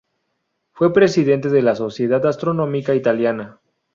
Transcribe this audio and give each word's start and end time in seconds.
Fue 0.71 0.93
presidente 0.93 1.49
de 1.49 1.61
la 1.61 1.75
"Sociedad 1.75 2.25
Astronómica 2.25 2.95
Italiana". 2.95 3.59